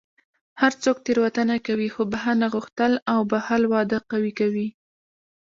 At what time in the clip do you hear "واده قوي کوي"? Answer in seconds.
3.73-4.67